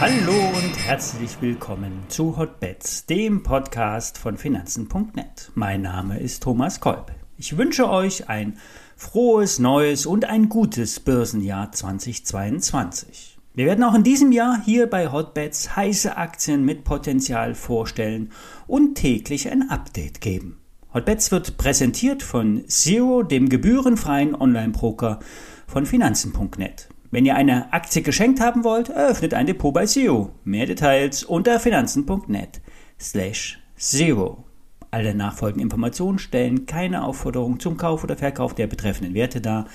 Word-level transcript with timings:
Hallo 0.00 0.32
und 0.32 0.78
herzlich 0.86 1.40
willkommen 1.40 2.04
zu 2.06 2.36
Hotbets, 2.36 3.06
dem 3.06 3.42
Podcast 3.42 4.16
von 4.16 4.36
Finanzen.net. 4.36 5.50
Mein 5.56 5.82
Name 5.82 6.20
ist 6.20 6.44
Thomas 6.44 6.78
Kolb. 6.78 7.10
Ich 7.36 7.58
wünsche 7.58 7.90
euch 7.90 8.28
ein 8.28 8.58
frohes, 8.96 9.58
neues 9.58 10.06
und 10.06 10.24
ein 10.24 10.48
gutes 10.48 11.00
Börsenjahr 11.00 11.72
2022. 11.72 13.38
Wir 13.54 13.66
werden 13.66 13.82
auch 13.82 13.96
in 13.96 14.04
diesem 14.04 14.30
Jahr 14.30 14.62
hier 14.64 14.86
bei 14.86 15.10
Hotbets 15.10 15.74
heiße 15.74 16.16
Aktien 16.16 16.64
mit 16.64 16.84
Potenzial 16.84 17.56
vorstellen 17.56 18.30
und 18.68 18.94
täglich 18.94 19.50
ein 19.50 19.68
Update 19.68 20.20
geben. 20.20 20.60
Hotbets 20.94 21.32
wird 21.32 21.56
präsentiert 21.56 22.22
von 22.22 22.68
Zero, 22.68 23.24
dem 23.24 23.48
gebührenfreien 23.48 24.36
Online-Broker 24.36 25.18
von 25.66 25.86
Finanzen.net. 25.86 26.88
Wenn 27.10 27.24
ihr 27.24 27.36
eine 27.36 27.72
Aktie 27.72 28.02
geschenkt 28.02 28.38
haben 28.38 28.64
wollt, 28.64 28.90
eröffnet 28.90 29.32
ein 29.32 29.46
Depot 29.46 29.72
bei 29.72 29.86
Zero. 29.86 30.30
Mehr 30.44 30.66
Details 30.66 31.24
unter 31.24 31.58
finanzen.net 31.58 32.60
slash 33.00 33.58
Zero. 33.78 34.44
Alle 34.90 35.14
nachfolgenden 35.14 35.62
Informationen 35.62 36.18
stellen 36.18 36.66
keine 36.66 37.04
Aufforderung 37.04 37.60
zum 37.60 37.78
Kauf 37.78 38.04
oder 38.04 38.16
Verkauf 38.16 38.54
der 38.54 38.66
betreffenden 38.66 39.14
Werte 39.14 39.40
dar. 39.40 39.66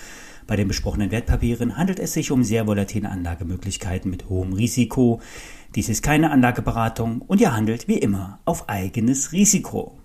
Bei 0.45 0.55
den 0.55 0.67
besprochenen 0.67 1.09
Wertpapieren 1.09 1.75
handelt 1.75 1.99
es 1.99 2.13
sich 2.13 2.29
um 2.29 2.43
sehr 2.43 2.67
volatile 2.67 3.09
Anlagemöglichkeiten 3.09 4.11
mit 4.11 4.29
hohem 4.29 4.53
Risiko. 4.53 5.19
Dies 5.73 5.89
ist 5.89 6.03
keine 6.03 6.29
Anlageberatung 6.29 7.21
und 7.21 7.41
ihr 7.41 7.55
handelt 7.55 7.87
wie 7.87 7.97
immer 7.97 8.39
auf 8.45 8.69
eigenes 8.69 9.31
Risiko. 9.31 9.97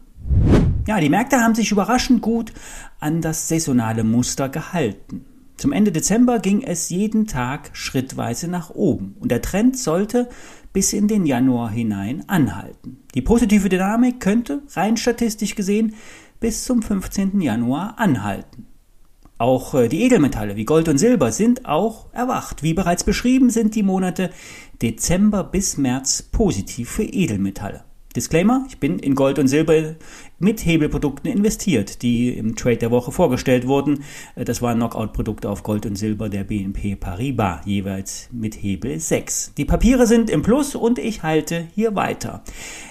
Ja, 0.86 0.98
die 0.98 1.10
Märkte 1.10 1.40
haben 1.40 1.54
sich 1.54 1.72
überraschend 1.72 2.22
gut 2.22 2.54
an 3.00 3.20
das 3.20 3.48
saisonale 3.48 4.04
Muster 4.04 4.48
gehalten. 4.48 5.26
Zum 5.58 5.72
Ende 5.72 5.90
Dezember 5.90 6.38
ging 6.38 6.62
es 6.62 6.88
jeden 6.88 7.26
Tag 7.26 7.70
schrittweise 7.72 8.46
nach 8.46 8.70
oben 8.70 9.16
und 9.18 9.32
der 9.32 9.42
Trend 9.42 9.76
sollte 9.76 10.28
bis 10.72 10.92
in 10.92 11.08
den 11.08 11.26
Januar 11.26 11.68
hinein 11.70 12.22
anhalten. 12.28 12.98
Die 13.16 13.22
positive 13.22 13.68
Dynamik 13.68 14.20
könnte, 14.20 14.62
rein 14.74 14.96
statistisch 14.96 15.56
gesehen, 15.56 15.96
bis 16.38 16.62
zum 16.62 16.80
15. 16.80 17.40
Januar 17.40 17.98
anhalten. 17.98 18.66
Auch 19.38 19.74
äh, 19.74 19.88
die 19.88 20.02
Edelmetalle 20.02 20.54
wie 20.54 20.64
Gold 20.64 20.88
und 20.88 20.98
Silber 20.98 21.32
sind 21.32 21.66
auch 21.66 22.06
erwacht. 22.12 22.62
Wie 22.62 22.74
bereits 22.74 23.02
beschrieben 23.02 23.50
sind 23.50 23.74
die 23.74 23.82
Monate 23.82 24.30
Dezember 24.80 25.42
bis 25.42 25.76
März 25.76 26.22
positiv 26.22 26.88
für 26.88 27.02
Edelmetalle. 27.02 27.82
Disclaimer, 28.18 28.64
ich 28.66 28.78
bin 28.78 28.98
in 28.98 29.14
Gold 29.14 29.38
und 29.38 29.46
Silber 29.46 29.94
mit 30.40 30.66
Hebelprodukten 30.66 31.30
investiert, 31.30 32.02
die 32.02 32.30
im 32.36 32.56
Trade 32.56 32.78
der 32.78 32.90
Woche 32.90 33.12
vorgestellt 33.12 33.68
wurden. 33.68 34.02
Äh, 34.34 34.44
das 34.44 34.60
waren 34.60 34.78
Knockout-Produkte 34.78 35.48
auf 35.48 35.62
Gold 35.62 35.86
und 35.86 35.94
Silber 35.94 36.28
der 36.28 36.42
BNP 36.42 36.96
Paribas, 36.96 37.60
jeweils 37.64 38.28
mit 38.32 38.56
Hebel 38.60 38.98
6. 38.98 39.52
Die 39.56 39.64
Papiere 39.64 40.08
sind 40.08 40.30
im 40.30 40.42
Plus 40.42 40.74
und 40.74 40.98
ich 40.98 41.22
halte 41.22 41.68
hier 41.76 41.94
weiter. 41.94 42.42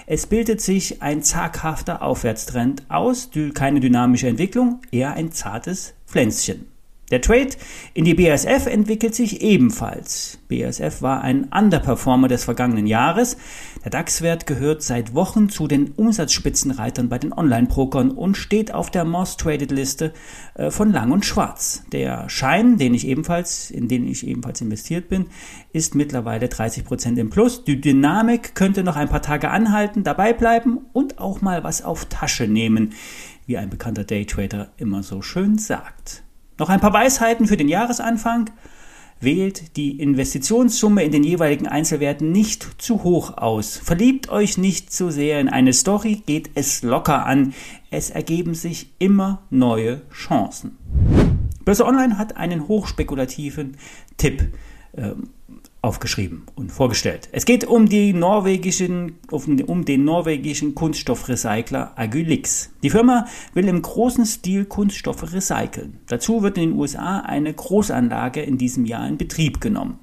Es 0.06 0.26
bildet 0.26 0.62
sich 0.62 1.02
ein 1.02 1.22
zaghafter 1.22 2.00
Aufwärtstrend 2.00 2.84
aus, 2.88 3.28
keine 3.52 3.80
dynamische 3.80 4.28
Entwicklung, 4.28 4.80
eher 4.90 5.12
ein 5.12 5.30
zartes 5.32 5.92
Pflänzchen. 6.06 6.77
Der 7.10 7.22
Trade 7.22 7.50
in 7.94 8.04
die 8.04 8.14
BASF 8.14 8.66
entwickelt 8.66 9.14
sich 9.14 9.40
ebenfalls. 9.40 10.38
BASF 10.48 11.00
war 11.00 11.22
ein 11.22 11.44
Underperformer 11.44 12.28
des 12.28 12.44
vergangenen 12.44 12.86
Jahres. 12.86 13.38
Der 13.82 13.90
DAX-Wert 13.90 14.46
gehört 14.46 14.82
seit 14.82 15.14
Wochen 15.14 15.48
zu 15.48 15.68
den 15.68 15.92
Umsatzspitzenreitern 15.92 17.08
bei 17.08 17.18
den 17.18 17.32
Online-Brokern 17.32 18.10
und 18.10 18.36
steht 18.36 18.74
auf 18.74 18.90
der 18.90 19.06
Most 19.06 19.40
Traded 19.40 19.70
Liste 19.70 20.12
äh, 20.54 20.70
von 20.70 20.92
Lang 20.92 21.10
und 21.12 21.24
Schwarz. 21.24 21.84
Der 21.92 22.28
Schein, 22.28 22.76
den 22.76 22.92
ich 22.92 23.06
ebenfalls, 23.06 23.70
in 23.70 23.88
den 23.88 24.06
ich 24.06 24.26
ebenfalls 24.26 24.60
investiert 24.60 25.08
bin, 25.08 25.26
ist 25.72 25.94
mittlerweile 25.94 26.48
30 26.48 26.84
Prozent 26.84 27.18
im 27.18 27.30
Plus. 27.30 27.64
Die 27.64 27.80
Dynamik 27.80 28.54
könnte 28.54 28.84
noch 28.84 28.96
ein 28.96 29.08
paar 29.08 29.22
Tage 29.22 29.50
anhalten, 29.50 30.04
dabei 30.04 30.34
bleiben 30.34 30.80
und 30.92 31.18
auch 31.18 31.40
mal 31.40 31.64
was 31.64 31.82
auf 31.82 32.04
Tasche 32.04 32.46
nehmen, 32.46 32.92
wie 33.46 33.56
ein 33.56 33.70
bekannter 33.70 34.04
Daytrader 34.04 34.72
immer 34.76 35.02
so 35.02 35.22
schön 35.22 35.56
sagt. 35.56 36.22
Noch 36.58 36.68
ein 36.68 36.80
paar 36.80 36.92
Weisheiten 36.92 37.46
für 37.46 37.56
den 37.56 37.68
Jahresanfang. 37.68 38.50
Wählt 39.20 39.76
die 39.76 40.00
Investitionssumme 40.00 41.02
in 41.02 41.10
den 41.10 41.24
jeweiligen 41.24 41.66
Einzelwerten 41.66 42.30
nicht 42.30 42.80
zu 42.80 43.02
hoch 43.02 43.36
aus. 43.36 43.76
Verliebt 43.76 44.28
euch 44.28 44.58
nicht 44.58 44.92
zu 44.92 45.10
sehr 45.10 45.40
in 45.40 45.48
eine 45.48 45.72
Story, 45.72 46.22
geht 46.24 46.50
es 46.54 46.82
locker 46.82 47.26
an. 47.26 47.52
Es 47.90 48.10
ergeben 48.10 48.54
sich 48.54 48.92
immer 49.00 49.42
neue 49.50 50.02
Chancen. 50.12 50.78
Börse 51.64 51.84
Online 51.84 52.16
hat 52.16 52.36
einen 52.36 52.68
hochspekulativen 52.68 53.76
Tipp 54.16 54.52
ähm, 54.96 55.30
aufgeschrieben 55.88 56.42
und 56.54 56.70
vorgestellt. 56.70 57.30
Es 57.32 57.46
geht 57.46 57.64
um, 57.64 57.86
norwegischen, 57.86 59.14
um 59.30 59.84
den 59.86 60.04
norwegischen 60.04 60.74
Kunststoffrecycler 60.74 61.92
Agylix. 61.96 62.70
Die 62.82 62.90
Firma 62.90 63.26
will 63.54 63.66
im 63.68 63.80
großen 63.80 64.26
Stil 64.26 64.66
Kunststoffe 64.66 65.32
recyceln. 65.32 66.00
Dazu 66.08 66.42
wird 66.42 66.58
in 66.58 66.70
den 66.70 66.78
USA 66.78 67.20
eine 67.20 67.54
Großanlage 67.54 68.42
in 68.42 68.58
diesem 68.58 68.84
Jahr 68.84 69.08
in 69.08 69.16
Betrieb 69.16 69.62
genommen. 69.62 69.98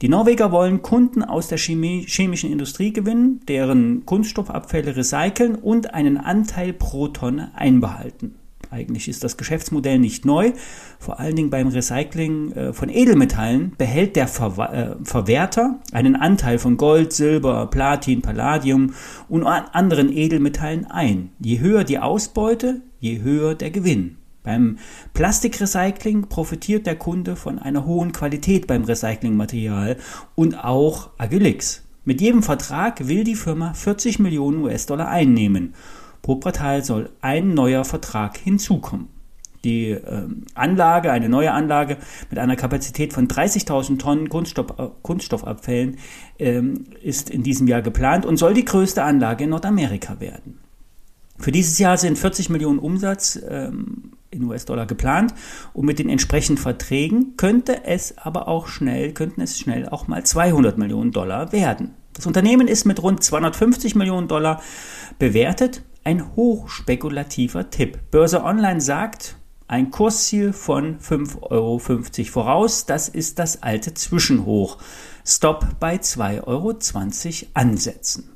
Die 0.00 0.08
Norweger 0.08 0.50
wollen 0.50 0.80
Kunden 0.80 1.22
aus 1.22 1.48
der 1.48 1.58
Chemie, 1.58 2.06
chemischen 2.08 2.50
Industrie 2.50 2.92
gewinnen, 2.92 3.40
deren 3.46 4.06
Kunststoffabfälle 4.06 4.96
recyceln 4.96 5.54
und 5.54 5.92
einen 5.92 6.16
Anteil 6.16 6.72
pro 6.72 7.08
Tonne 7.08 7.52
einbehalten. 7.54 8.36
Eigentlich 8.74 9.06
ist 9.06 9.22
das 9.22 9.36
Geschäftsmodell 9.36 10.00
nicht 10.00 10.24
neu. 10.24 10.50
Vor 10.98 11.20
allen 11.20 11.36
Dingen 11.36 11.50
beim 11.50 11.68
Recycling 11.68 12.50
äh, 12.52 12.72
von 12.72 12.88
Edelmetallen 12.88 13.72
behält 13.78 14.16
der 14.16 14.24
äh, 14.24 14.96
Verwerter 15.04 15.78
einen 15.92 16.16
Anteil 16.16 16.58
von 16.58 16.76
Gold, 16.76 17.12
Silber, 17.12 17.68
Platin, 17.68 18.20
Palladium 18.20 18.94
und 19.28 19.46
anderen 19.46 20.12
Edelmetallen 20.12 20.86
ein. 20.86 21.30
Je 21.38 21.60
höher 21.60 21.84
die 21.84 22.00
Ausbeute, 22.00 22.82
je 22.98 23.22
höher 23.22 23.54
der 23.54 23.70
Gewinn. 23.70 24.16
Beim 24.42 24.78
Plastikrecycling 25.14 26.28
profitiert 26.28 26.84
der 26.84 26.96
Kunde 26.96 27.36
von 27.36 27.60
einer 27.60 27.86
hohen 27.86 28.10
Qualität 28.10 28.66
beim 28.66 28.82
Recyclingmaterial 28.82 29.98
und 30.34 30.64
auch 30.64 31.10
Agilix. 31.16 31.84
Mit 32.04 32.20
jedem 32.20 32.42
Vertrag 32.42 33.06
will 33.06 33.22
die 33.22 33.36
Firma 33.36 33.72
40 33.72 34.18
Millionen 34.18 34.64
US-Dollar 34.64 35.06
einnehmen. 35.06 35.74
Pro 36.24 36.36
Quartal 36.36 36.82
soll 36.82 37.10
ein 37.20 37.52
neuer 37.52 37.84
Vertrag 37.84 38.38
hinzukommen. 38.38 39.10
Die 39.62 39.90
äh, 39.90 40.26
Anlage, 40.54 41.12
eine 41.12 41.28
neue 41.28 41.52
Anlage 41.52 41.98
mit 42.30 42.38
einer 42.38 42.56
Kapazität 42.56 43.12
von 43.12 43.28
30.000 43.28 43.98
Tonnen 43.98 44.30
Kunststoff, 44.30 44.70
äh, 44.78 44.88
Kunststoffabfällen 45.02 45.98
ähm, 46.38 46.84
ist 47.02 47.28
in 47.28 47.42
diesem 47.42 47.68
Jahr 47.68 47.82
geplant 47.82 48.24
und 48.24 48.38
soll 48.38 48.54
die 48.54 48.64
größte 48.64 49.02
Anlage 49.02 49.44
in 49.44 49.50
Nordamerika 49.50 50.18
werden. 50.18 50.60
Für 51.38 51.52
dieses 51.52 51.78
Jahr 51.78 51.98
sind 51.98 52.16
40 52.16 52.48
Millionen 52.48 52.78
Umsatz 52.78 53.38
ähm, 53.46 54.12
in 54.30 54.44
US-Dollar 54.44 54.86
geplant 54.86 55.34
und 55.74 55.84
mit 55.84 55.98
den 55.98 56.08
entsprechenden 56.08 56.56
Verträgen 56.56 57.36
könnte 57.36 57.84
es 57.84 58.16
aber 58.16 58.48
auch 58.48 58.66
schnell, 58.66 59.12
könnten 59.12 59.42
es 59.42 59.58
schnell 59.58 59.90
auch 59.90 60.08
mal 60.08 60.24
200 60.24 60.78
Millionen 60.78 61.12
Dollar 61.12 61.52
werden. 61.52 61.90
Das 62.14 62.24
Unternehmen 62.24 62.66
ist 62.66 62.86
mit 62.86 63.02
rund 63.02 63.22
250 63.22 63.94
Millionen 63.94 64.26
Dollar 64.26 64.62
bewertet 65.18 65.82
ein 66.04 66.36
hochspekulativer 66.36 67.70
Tipp. 67.70 67.98
Börse 68.10 68.44
Online 68.44 68.80
sagt, 68.80 69.36
ein 69.66 69.90
Kursziel 69.90 70.52
von 70.52 70.98
5,50 70.98 71.40
Euro 71.50 71.78
voraus. 72.30 72.84
Das 72.84 73.08
ist 73.08 73.38
das 73.38 73.62
alte 73.62 73.94
Zwischenhoch. 73.94 74.78
Stop 75.24 75.66
bei 75.80 75.96
2,20 75.96 76.42
Euro 76.46 76.78
ansetzen. 77.54 78.30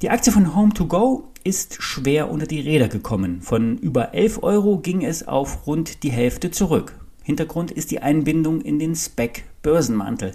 Die 0.00 0.08
Aktie 0.08 0.32
von 0.32 0.54
Home2Go 0.54 1.24
ist 1.44 1.82
schwer 1.82 2.30
unter 2.30 2.46
die 2.46 2.60
Räder 2.60 2.88
gekommen. 2.88 3.42
Von 3.42 3.76
über 3.76 4.14
11 4.14 4.42
Euro 4.42 4.78
ging 4.78 5.04
es 5.04 5.28
auf 5.28 5.66
rund 5.66 6.02
die 6.02 6.10
Hälfte 6.10 6.50
zurück. 6.50 6.98
Hintergrund 7.22 7.70
ist 7.70 7.90
die 7.90 8.00
Einbindung 8.00 8.62
in 8.62 8.78
den 8.78 8.94
Spec 8.94 9.44
Börsenmantel. 9.62 10.32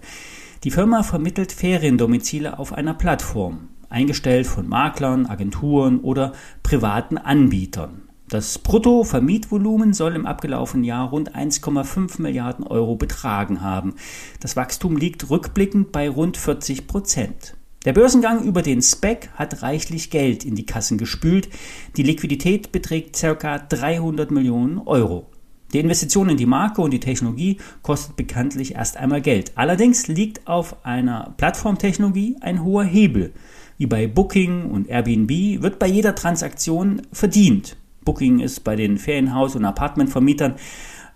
Die 0.64 0.72
Firma 0.72 1.02
vermittelt 1.02 1.52
Feriendomizile 1.52 2.60
auf 2.60 2.74
einer 2.74 2.94
Plattform 2.94 3.70
eingestellt 3.94 4.48
von 4.48 4.68
Maklern, 4.68 5.28
Agenturen 5.28 6.00
oder 6.00 6.34
privaten 6.64 7.18
Anbietern. 7.18 8.02
Das 8.30 8.58
Bruttovermietvolumen 8.58 9.94
soll 9.94 10.16
im 10.16 10.26
abgelaufenen 10.26 10.84
Jahr 10.84 11.10
rund 11.10 11.36
1,5 11.36 12.22
Milliarden 12.22 12.66
Euro 12.66 12.96
betragen 12.96 13.62
haben. 13.62 13.94
Das 14.40 14.56
Wachstum 14.56 14.98
liegt 14.98 15.30
rückblickend 15.30 15.92
bei 15.92 16.10
rund 16.10 16.38
40 16.38 16.88
Prozent. 16.88 17.56
Der 17.86 17.94
Börsengang 17.94 18.44
über 18.44 18.62
den 18.62 18.82
SPEC 18.82 19.30
hat 19.36 19.62
reichlich 19.62 20.10
Geld 20.10 20.46
in 20.46 20.56
die 20.56 20.66
Kassen 20.66 20.98
gespült. 20.98 21.50
Die 21.96 22.04
Liquidität 22.04 22.72
beträgt 22.72 23.20
ca. 23.20 23.60
300 23.60 24.32
Millionen 24.32 24.80
Euro. 24.80 25.28
Die 25.74 25.80
Investition 25.80 26.30
in 26.30 26.38
die 26.38 26.46
Marke 26.46 26.82
und 26.82 26.92
die 26.92 27.00
Technologie 27.00 27.58
kostet 27.82 28.16
bekanntlich 28.16 28.76
erst 28.76 28.96
einmal 28.96 29.22
Geld. 29.22 29.52
Allerdings 29.56 30.08
liegt 30.08 30.48
auf 30.48 30.86
einer 30.86 31.34
Plattformtechnologie 31.38 32.38
ein 32.42 32.64
hoher 32.64 32.84
Hebel 32.84 33.34
wie 33.84 33.88
bei 33.88 34.08
Booking 34.08 34.72
und 34.72 34.88
Airbnb, 34.88 35.62
wird 35.62 35.78
bei 35.78 35.88
jeder 35.88 36.16
Transaktion 36.16 37.02
verdient. 37.12 37.76
Booking 38.06 38.40
ist 38.40 38.64
bei 38.64 38.78
den 38.78 38.98
Ferienhaus- 38.98 39.58
und 39.58 39.66
Apartmentvermietern 39.66 40.56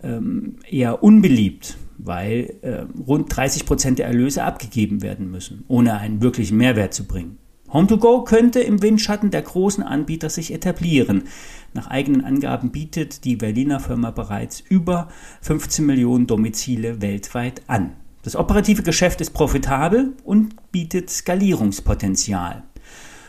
ähm, 0.03 0.57
eher 0.69 1.01
unbeliebt. 1.01 1.77
weil 1.99 2.57
äh, 2.61 2.85
rund 3.07 3.35
30 3.35 3.65
Prozent 3.65 3.97
der 3.99 4.05
Erlöse 4.05 4.43
abgegeben 4.43 5.01
werden 5.01 5.31
müssen, 5.31 5.63
ohne 5.67 5.97
einen 5.97 6.21
wirklichen 6.21 6.55
Mehrwert 6.55 6.93
zu 6.93 7.05
bringen. 7.05 7.39
Home2Go 7.71 8.23
könnte 8.23 8.59
im 8.59 8.83
Windschatten 8.83 9.31
der 9.31 9.41
großen 9.41 9.83
Anbieter 9.83 10.29
sich 10.29 10.53
etablieren. 10.53 11.23
Nach 11.73 11.87
eigenen 11.87 12.23
Angaben 12.23 12.69
bietet 12.69 13.23
die 13.25 13.35
Berliner 13.35 13.79
Firma 13.79 14.11
bereits 14.11 14.59
über 14.59 15.07
15 15.41 15.85
Millionen 15.87 16.27
Domizile 16.27 17.01
weltweit 17.01 17.63
an. 17.65 17.93
Das 18.27 18.35
operative 18.35 18.83
Geschäft 18.83 19.21
ist 19.21 19.29
profitabel 19.31 20.11
und 20.25 20.53
bietet 20.77 21.09
Skalierungspotenzial. 21.09 22.61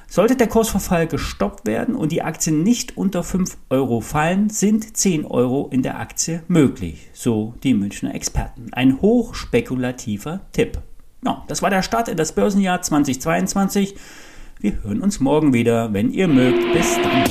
Sollte 0.06 0.36
der 0.36 0.48
Kursverfall 0.48 1.06
gestoppt 1.06 1.66
werden 1.66 1.94
und 1.94 2.12
die 2.12 2.20
Aktien 2.20 2.62
nicht 2.62 2.98
unter 2.98 3.22
5 3.22 3.56
Euro 3.70 4.02
fallen, 4.02 4.50
sind 4.50 4.94
10 4.94 5.24
Euro 5.24 5.70
in 5.72 5.82
der 5.82 5.98
Aktie 5.98 6.42
möglich, 6.46 7.08
so 7.14 7.54
die 7.62 7.72
Münchner 7.72 8.14
Experten. 8.14 8.66
Ein 8.72 9.00
hochspekulativer 9.00 10.40
Tipp. 10.52 10.76
Ja, 11.24 11.42
das 11.48 11.62
war 11.62 11.70
der 11.70 11.80
Start 11.80 12.08
in 12.08 12.18
das 12.18 12.32
Börsenjahr 12.32 12.82
2022. 12.82 13.94
Wir 14.60 14.82
hören 14.82 15.00
uns 15.00 15.18
morgen 15.18 15.54
wieder, 15.54 15.94
wenn 15.94 16.10
ihr 16.10 16.28
mögt. 16.28 16.70
Bis 16.74 16.96
dann. 16.96 17.24